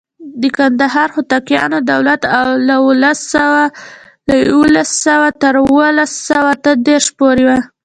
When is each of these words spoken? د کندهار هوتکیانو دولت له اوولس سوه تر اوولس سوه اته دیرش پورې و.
د 0.41 0.43
کندهار 0.57 1.09
هوتکیانو 1.15 1.77
دولت 1.91 2.21
له 2.67 2.75
اوولس 2.81 3.19
سوه 3.33 3.63
تر 5.41 5.53
اوولس 5.65 6.11
سوه 6.29 6.49
اته 6.55 6.71
دیرش 6.85 7.07
پورې 7.17 7.43
و. 7.47 7.49